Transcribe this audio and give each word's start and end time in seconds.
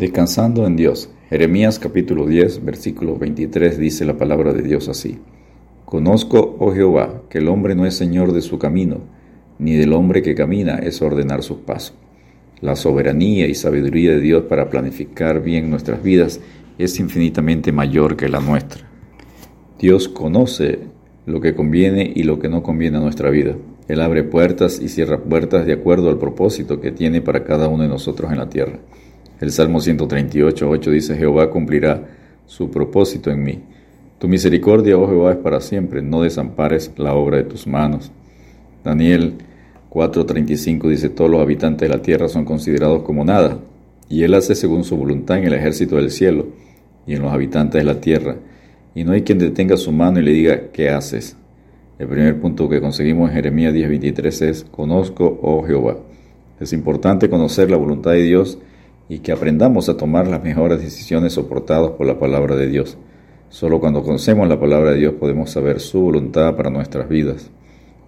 Descansando 0.00 0.66
en 0.66 0.76
Dios. 0.76 1.10
Jeremías 1.28 1.78
capítulo 1.78 2.26
10, 2.26 2.64
versículo 2.64 3.18
23 3.18 3.76
dice 3.76 4.06
la 4.06 4.16
palabra 4.16 4.54
de 4.54 4.62
Dios 4.62 4.88
así. 4.88 5.18
Conozco, 5.84 6.56
oh 6.58 6.72
Jehová, 6.72 7.20
que 7.28 7.36
el 7.36 7.48
hombre 7.48 7.74
no 7.74 7.84
es 7.84 7.98
señor 7.98 8.32
de 8.32 8.40
su 8.40 8.58
camino, 8.58 9.02
ni 9.58 9.74
del 9.74 9.92
hombre 9.92 10.22
que 10.22 10.34
camina 10.34 10.76
es 10.78 11.02
ordenar 11.02 11.42
sus 11.42 11.58
pasos. 11.58 11.92
La 12.62 12.76
soberanía 12.76 13.46
y 13.46 13.54
sabiduría 13.54 14.12
de 14.12 14.20
Dios 14.20 14.44
para 14.44 14.70
planificar 14.70 15.42
bien 15.42 15.68
nuestras 15.68 16.02
vidas 16.02 16.40
es 16.78 16.98
infinitamente 16.98 17.70
mayor 17.70 18.16
que 18.16 18.30
la 18.30 18.40
nuestra. 18.40 18.88
Dios 19.78 20.08
conoce 20.08 20.78
lo 21.26 21.42
que 21.42 21.54
conviene 21.54 22.10
y 22.16 22.22
lo 22.22 22.38
que 22.38 22.48
no 22.48 22.62
conviene 22.62 22.96
a 22.96 23.00
nuestra 23.00 23.28
vida. 23.28 23.54
Él 23.86 24.00
abre 24.00 24.24
puertas 24.24 24.80
y 24.80 24.88
cierra 24.88 25.18
puertas 25.18 25.66
de 25.66 25.74
acuerdo 25.74 26.08
al 26.08 26.16
propósito 26.16 26.80
que 26.80 26.90
tiene 26.90 27.20
para 27.20 27.44
cada 27.44 27.68
uno 27.68 27.82
de 27.82 27.90
nosotros 27.90 28.32
en 28.32 28.38
la 28.38 28.48
tierra. 28.48 28.78
El 29.40 29.52
Salmo 29.52 29.80
138, 29.80 30.68
8 30.68 30.90
dice, 30.90 31.16
Jehová 31.16 31.48
cumplirá 31.48 32.06
su 32.44 32.70
propósito 32.70 33.30
en 33.30 33.42
mí. 33.42 33.60
Tu 34.18 34.28
misericordia, 34.28 34.98
oh 34.98 35.08
Jehová, 35.08 35.32
es 35.32 35.38
para 35.38 35.62
siempre, 35.62 36.02
no 36.02 36.22
desampares 36.22 36.92
la 36.98 37.14
obra 37.14 37.38
de 37.38 37.44
tus 37.44 37.66
manos. 37.66 38.12
Daniel 38.84 39.38
4:35 39.88 40.88
dice, 40.90 41.08
todos 41.08 41.30
los 41.30 41.40
habitantes 41.40 41.88
de 41.88 41.96
la 41.96 42.02
tierra 42.02 42.28
son 42.28 42.44
considerados 42.44 43.02
como 43.02 43.24
nada, 43.24 43.58
y 44.10 44.24
él 44.24 44.34
hace 44.34 44.54
según 44.54 44.84
su 44.84 44.96
voluntad 44.98 45.38
en 45.38 45.44
el 45.44 45.54
ejército 45.54 45.96
del 45.96 46.10
cielo 46.10 46.48
y 47.06 47.14
en 47.14 47.22
los 47.22 47.32
habitantes 47.32 47.80
de 47.80 47.84
la 47.84 47.98
tierra, 47.98 48.36
y 48.94 49.04
no 49.04 49.12
hay 49.12 49.22
quien 49.22 49.38
detenga 49.38 49.78
su 49.78 49.90
mano 49.90 50.20
y 50.20 50.22
le 50.22 50.32
diga, 50.32 50.60
¿qué 50.70 50.90
haces? 50.90 51.36
El 51.98 52.08
primer 52.08 52.38
punto 52.40 52.68
que 52.68 52.80
conseguimos 52.80 53.30
en 53.30 53.36
Jeremías 53.36 53.72
10:23 53.72 54.42
es, 54.42 54.64
conozco, 54.64 55.40
oh 55.42 55.62
Jehová. 55.62 55.96
Es 56.60 56.74
importante 56.74 57.30
conocer 57.30 57.70
la 57.70 57.78
voluntad 57.78 58.10
de 58.10 58.22
Dios 58.22 58.58
y 59.10 59.18
que 59.18 59.32
aprendamos 59.32 59.88
a 59.88 59.96
tomar 59.96 60.28
las 60.28 60.40
mejores 60.40 60.80
decisiones 60.80 61.32
soportadas 61.32 61.90
por 61.90 62.06
la 62.06 62.20
palabra 62.20 62.54
de 62.54 62.68
Dios. 62.68 62.96
Solo 63.48 63.80
cuando 63.80 64.04
conocemos 64.04 64.48
la 64.48 64.60
palabra 64.60 64.92
de 64.92 64.98
Dios 64.98 65.14
podemos 65.14 65.50
saber 65.50 65.80
su 65.80 66.00
voluntad 66.00 66.54
para 66.54 66.70
nuestras 66.70 67.08
vidas. 67.08 67.50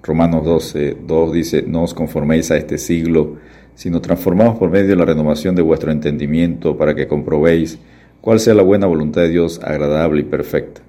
Romanos 0.00 0.44
12, 0.44 0.98
2 1.04 1.32
dice, 1.32 1.64
no 1.66 1.82
os 1.82 1.92
conforméis 1.92 2.52
a 2.52 2.56
este 2.56 2.78
siglo, 2.78 3.34
sino 3.74 4.00
transformaos 4.00 4.56
por 4.60 4.70
medio 4.70 4.90
de 4.90 4.96
la 4.96 5.04
renovación 5.04 5.56
de 5.56 5.62
vuestro 5.62 5.90
entendimiento 5.90 6.78
para 6.78 6.94
que 6.94 7.08
comprobéis 7.08 7.80
cuál 8.20 8.38
sea 8.38 8.54
la 8.54 8.62
buena 8.62 8.86
voluntad 8.86 9.22
de 9.22 9.30
Dios 9.30 9.60
agradable 9.60 10.20
y 10.20 10.24
perfecta. 10.24 10.82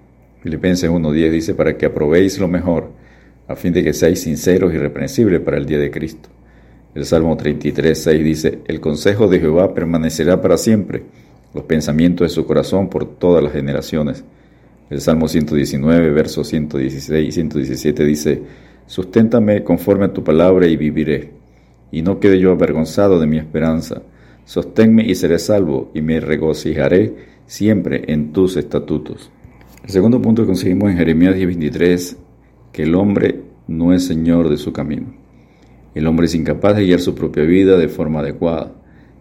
Filipenses 0.43 0.91
1.10 0.91 1.31
dice, 1.31 1.55
para 1.55 1.75
que 1.75 1.87
aprobéis 1.87 2.37
lo 2.37 2.47
mejor, 2.47 2.91
a 3.47 3.55
fin 3.55 3.73
de 3.73 3.83
que 3.83 3.93
seáis 3.93 4.21
sinceros 4.21 4.73
y 4.73 4.75
irreprensibles 4.75 5.41
para 5.41 5.57
el 5.57 5.65
día 5.65 5.79
de 5.79 5.89
Cristo. 5.89 6.29
El 6.95 7.05
Salmo 7.05 7.35
33, 7.35 8.03
6 8.03 8.23
dice, 8.23 8.59
El 8.65 8.79
consejo 8.79 9.27
de 9.27 9.39
Jehová 9.39 9.73
permanecerá 9.73 10.41
para 10.41 10.57
siempre, 10.57 11.03
los 11.53 11.63
pensamientos 11.63 12.27
de 12.27 12.29
su 12.29 12.45
corazón 12.45 12.89
por 12.89 13.05
todas 13.05 13.43
las 13.43 13.53
generaciones. 13.53 14.23
El 14.91 15.01
Salmo 15.01 15.27
119, 15.27 16.11
versos 16.11 16.47
116 16.49 17.27
y 17.27 17.31
117 17.31 18.05
dice, 18.05 18.41
Susténtame 18.85 19.63
conforme 19.63 20.05
a 20.05 20.13
tu 20.13 20.23
palabra 20.23 20.67
y 20.67 20.77
viviré, 20.77 21.31
y 21.91 22.03
no 22.03 22.19
quede 22.19 22.39
yo 22.39 22.51
avergonzado 22.51 23.19
de 23.19 23.25
mi 23.25 23.37
esperanza. 23.39 24.03
Sosténme 24.45 25.03
y 25.03 25.15
seré 25.15 25.39
salvo, 25.39 25.89
y 25.95 26.01
me 26.03 26.19
regocijaré 26.19 27.15
siempre 27.47 28.03
en 28.07 28.33
tus 28.33 28.55
estatutos. 28.55 29.31
El 29.83 29.89
segundo 29.89 30.21
punto 30.21 30.43
que 30.43 30.47
conseguimos 30.47 30.91
en 30.91 30.97
Jeremías 30.97 31.35
10:23, 31.35 32.17
que 32.71 32.83
el 32.83 32.93
hombre 32.93 33.41
no 33.67 33.93
es 33.93 34.05
señor 34.05 34.49
de 34.49 34.57
su 34.57 34.71
camino. 34.71 35.22
El 35.95 36.07
hombre 36.07 36.25
es 36.25 36.35
incapaz 36.35 36.75
de 36.75 36.85
guiar 36.85 36.99
su 36.99 37.13
propia 37.13 37.43
vida 37.43 37.77
de 37.77 37.87
forma 37.87 38.21
adecuada. 38.21 38.71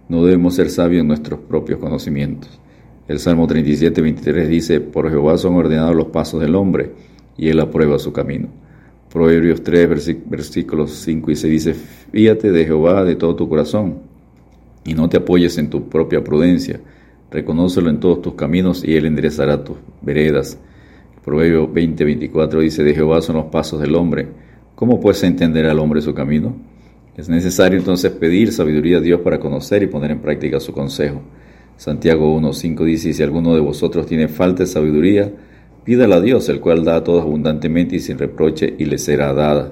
No 0.08 0.24
debemos 0.24 0.54
ser 0.54 0.70
sabios 0.70 1.02
en 1.02 1.08
nuestros 1.08 1.40
propios 1.40 1.78
conocimientos. 1.78 2.60
El 3.08 3.18
Salmo 3.18 3.46
37, 3.46 4.00
23 4.00 4.48
dice, 4.48 4.80
Por 4.80 5.10
Jehová 5.10 5.36
son 5.36 5.54
ordenados 5.56 5.94
los 5.94 6.06
pasos 6.06 6.40
del 6.40 6.54
hombre, 6.54 6.92
y 7.36 7.48
él 7.48 7.60
aprueba 7.60 7.98
su 7.98 8.12
camino. 8.12 8.48
Proverbios 9.12 9.62
3, 9.62 10.30
versículos 10.30 10.92
5 10.92 11.30
y 11.30 11.36
6 11.36 11.52
dice, 11.52 11.74
Fíate 11.74 12.50
de 12.50 12.64
Jehová 12.64 13.04
de 13.04 13.16
todo 13.16 13.36
tu 13.36 13.48
corazón, 13.48 13.98
y 14.84 14.94
no 14.94 15.08
te 15.08 15.18
apoyes 15.18 15.58
en 15.58 15.68
tu 15.68 15.90
propia 15.90 16.24
prudencia. 16.24 16.80
Reconócelo 17.30 17.90
en 17.90 18.00
todos 18.00 18.22
tus 18.22 18.34
caminos, 18.34 18.82
y 18.82 18.96
él 18.96 19.04
enderezará 19.04 19.62
tus 19.62 19.76
veredas. 20.00 20.58
Proverbio 21.22 21.68
20, 21.68 22.04
24 22.04 22.60
dice, 22.60 22.82
De 22.82 22.94
Jehová 22.94 23.20
son 23.20 23.36
los 23.36 23.46
pasos 23.46 23.80
del 23.80 23.94
hombre, 23.94 24.28
¿Cómo 24.82 24.98
puede 24.98 25.24
entender 25.28 25.66
al 25.66 25.78
hombre 25.78 26.02
su 26.02 26.12
camino? 26.12 26.56
Es 27.16 27.28
necesario 27.28 27.78
entonces 27.78 28.10
pedir 28.10 28.50
sabiduría 28.50 28.96
a 28.96 29.00
Dios 29.00 29.20
para 29.20 29.38
conocer 29.38 29.84
y 29.84 29.86
poner 29.86 30.10
en 30.10 30.18
práctica 30.18 30.58
su 30.58 30.72
consejo. 30.72 31.22
Santiago 31.76 32.36
1.5 32.36 32.84
dice, 32.84 33.12
si 33.12 33.22
alguno 33.22 33.54
de 33.54 33.60
vosotros 33.60 34.06
tiene 34.06 34.26
falta 34.26 34.64
de 34.64 34.66
sabiduría, 34.66 35.30
pídala 35.84 36.16
a 36.16 36.20
Dios, 36.20 36.48
el 36.48 36.58
cual 36.58 36.84
da 36.84 36.96
a 36.96 37.04
todos 37.04 37.22
abundantemente 37.22 37.94
y 37.94 38.00
sin 38.00 38.18
reproche, 38.18 38.74
y 38.76 38.86
le 38.86 38.98
será 38.98 39.32
dada. 39.32 39.70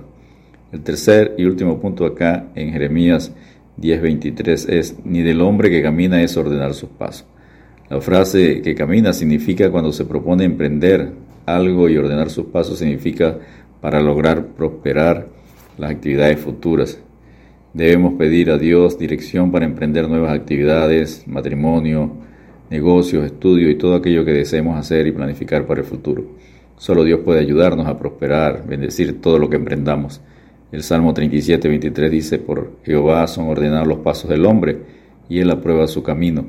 El 0.70 0.82
tercer 0.82 1.34
y 1.37 1.44
último 1.44 1.81
punto 1.81 2.06
acá 2.06 2.47
en 2.54 2.70
Jeremías 2.70 3.32
10.23 3.81 4.69
es, 4.69 4.94
ni 5.04 5.22
del 5.22 5.41
hombre 5.41 5.70
que 5.70 5.82
camina 5.82 6.22
es 6.22 6.37
ordenar 6.37 6.72
sus 6.72 6.88
pasos. 6.88 7.26
La 7.88 8.00
frase 8.00 8.62
que 8.62 8.76
camina 8.76 9.12
significa 9.12 9.72
cuando 9.72 9.91
se 9.91 10.04
propone 10.04 10.44
emprender 10.44 11.10
algo 11.47 11.88
y 11.88 11.97
ordenar 11.97 12.31
sus 12.31 12.47
pasos 12.47 12.78
significa 12.78 13.38
para 13.81 14.01
lograr 14.01 14.49
prosperar 14.49 15.29
las 15.79 15.91
actividades 15.91 16.41
futuras. 16.41 17.01
Debemos 17.73 18.15
pedir 18.15 18.51
a 18.51 18.59
Dios 18.59 18.99
dirección 18.99 19.53
para 19.53 19.65
emprender 19.65 20.09
nuevas 20.09 20.33
actividades, 20.33 21.27
matrimonio, 21.27 22.13
negocios, 22.69 23.25
estudio 23.25 23.71
y 23.71 23.77
todo 23.77 23.95
aquello 23.95 24.25
que 24.25 24.33
deseemos 24.33 24.77
hacer 24.77 25.07
y 25.07 25.13
planificar 25.13 25.67
para 25.67 25.81
el 25.81 25.87
futuro. 25.87 26.25
Solo 26.77 27.05
Dios 27.05 27.21
puede 27.25 27.41
ayudarnos 27.41 27.87
a 27.87 27.99
prosperar, 27.99 28.67
bendecir 28.67 29.21
todo 29.21 29.39
lo 29.39 29.51
que 29.51 29.57
emprendamos. 29.57 30.21
El 30.73 30.83
Salmo 30.83 31.12
37, 31.12 31.69
23 31.69 32.11
dice, 32.11 32.39
por 32.39 32.79
Jehová 32.85 33.27
son 33.27 33.49
ordenados 33.49 33.89
los 33.89 33.99
pasos 33.99 34.31
del 34.31 34.47
hombre 34.47 34.79
y 35.29 35.41
él 35.41 35.51
aprueba 35.51 35.87
su 35.87 36.03
camino. 36.03 36.45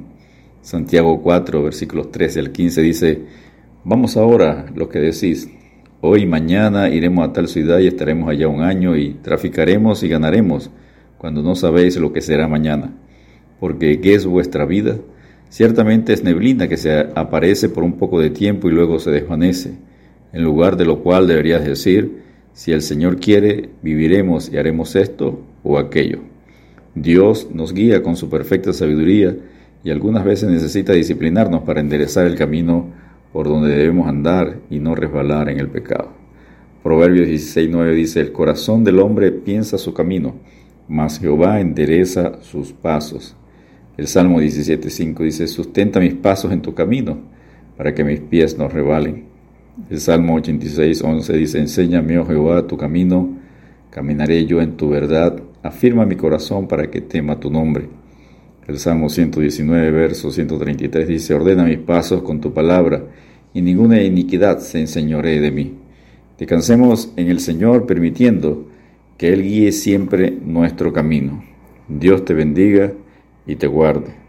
Santiago 0.61 1.21
4, 1.21 1.63
versículos 1.63 2.11
13 2.11 2.39
al 2.39 2.51
15 2.51 2.81
dice, 2.81 3.21
vamos 3.83 4.15
ahora, 4.17 4.67
lo 4.75 4.89
que 4.89 4.99
decís, 4.99 5.49
Hoy 6.03 6.23
y 6.23 6.25
mañana 6.25 6.89
iremos 6.89 7.29
a 7.29 7.31
tal 7.31 7.47
ciudad 7.47 7.77
y 7.77 7.85
estaremos 7.85 8.27
allá 8.27 8.47
un 8.47 8.63
año 8.63 8.97
y 8.97 9.13
traficaremos 9.21 10.01
y 10.01 10.07
ganaremos, 10.07 10.71
cuando 11.19 11.43
no 11.43 11.53
sabéis 11.53 11.95
lo 11.97 12.11
que 12.11 12.21
será 12.21 12.47
mañana. 12.47 12.91
Porque 13.59 14.01
¿qué 14.01 14.15
es 14.15 14.25
vuestra 14.25 14.65
vida? 14.65 14.97
Ciertamente 15.49 16.13
es 16.13 16.23
neblina 16.23 16.67
que 16.67 16.77
se 16.77 17.07
aparece 17.13 17.69
por 17.69 17.83
un 17.83 17.99
poco 17.99 18.19
de 18.19 18.31
tiempo 18.31 18.67
y 18.67 18.71
luego 18.71 18.97
se 18.97 19.11
desvanece, 19.11 19.75
en 20.33 20.43
lugar 20.43 20.75
de 20.75 20.85
lo 20.85 21.03
cual 21.03 21.27
deberías 21.27 21.63
decir, 21.63 22.23
si 22.53 22.71
el 22.71 22.81
Señor 22.81 23.19
quiere, 23.19 23.69
viviremos 23.83 24.51
y 24.51 24.57
haremos 24.57 24.95
esto 24.95 25.39
o 25.61 25.77
aquello. 25.77 26.21
Dios 26.95 27.49
nos 27.53 27.75
guía 27.75 28.01
con 28.01 28.15
su 28.15 28.27
perfecta 28.27 28.73
sabiduría 28.73 29.37
y 29.83 29.91
algunas 29.91 30.25
veces 30.25 30.49
necesita 30.49 30.93
disciplinarnos 30.93 31.61
para 31.61 31.79
enderezar 31.79 32.25
el 32.25 32.33
camino 32.33 32.87
por 33.33 33.47
donde 33.47 33.75
debemos 33.75 34.07
andar 34.07 34.59
y 34.69 34.79
no 34.79 34.95
resbalar 34.95 35.49
en 35.49 35.59
el 35.59 35.69
pecado. 35.69 36.09
Proverbios 36.83 37.27
16.9 37.27 37.93
dice, 37.93 38.21
el 38.21 38.31
corazón 38.31 38.83
del 38.83 38.99
hombre 38.99 39.31
piensa 39.31 39.77
su 39.77 39.93
camino, 39.93 40.35
mas 40.87 41.19
Jehová 41.19 41.59
endereza 41.59 42.41
sus 42.41 42.73
pasos. 42.73 43.35
El 43.97 44.07
Salmo 44.07 44.41
17.5 44.41 45.23
dice, 45.23 45.47
sustenta 45.47 45.99
mis 45.99 46.15
pasos 46.15 46.51
en 46.51 46.61
tu 46.61 46.73
camino, 46.73 47.19
para 47.77 47.93
que 47.93 48.03
mis 48.03 48.19
pies 48.19 48.57
no 48.57 48.67
rebalen. 48.67 49.25
El 49.89 49.99
Salmo 49.99 50.37
86.11 50.39 51.33
dice, 51.33 51.59
enséñame, 51.59 52.17
oh 52.17 52.25
Jehová, 52.25 52.67
tu 52.67 52.77
camino, 52.77 53.37
caminaré 53.89 54.45
yo 54.45 54.61
en 54.61 54.75
tu 54.75 54.89
verdad, 54.89 55.41
afirma 55.63 56.05
mi 56.05 56.15
corazón 56.15 56.67
para 56.67 56.89
que 56.89 57.01
tema 57.01 57.39
tu 57.39 57.51
nombre. 57.51 58.00
El 58.67 58.77
Salmo 58.77 59.09
119, 59.09 59.91
verso 59.91 60.31
133 60.31 61.07
dice, 61.07 61.33
ordena 61.33 61.63
mis 61.63 61.79
pasos 61.79 62.21
con 62.21 62.39
tu 62.39 62.53
palabra, 62.53 63.03
y 63.53 63.61
ninguna 63.61 64.01
iniquidad 64.01 64.59
se 64.59 64.79
enseñoree 64.79 65.39
de 65.39 65.51
mí. 65.51 65.73
Descansemos 66.37 67.11
en 67.17 67.27
el 67.27 67.39
Señor, 67.39 67.85
permitiendo 67.85 68.67
que 69.17 69.33
Él 69.33 69.43
guíe 69.43 69.71
siempre 69.71 70.31
nuestro 70.31 70.93
camino. 70.93 71.43
Dios 71.87 72.23
te 72.23 72.33
bendiga 72.33 72.93
y 73.45 73.55
te 73.55 73.67
guarde. 73.67 74.20